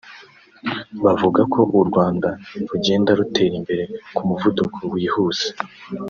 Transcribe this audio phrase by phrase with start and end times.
[1.03, 2.29] bavuga ko u Rwanda
[2.69, 3.83] rugenda rutera imbere
[4.15, 5.47] ku muvuduko wihuse